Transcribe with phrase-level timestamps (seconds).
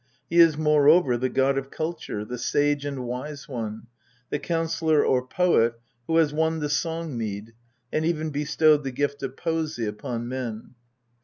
[0.31, 3.85] He is moreover the god of culture, the Sage and Wise One,
[4.31, 7.53] the Counsellor or Poet who has won the Song mead,
[7.93, 10.73] and even bestowed the gift of poesy upon men.